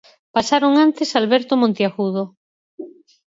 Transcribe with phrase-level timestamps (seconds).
[0.35, 2.23] Pasaron antes Alberto Monteagudo.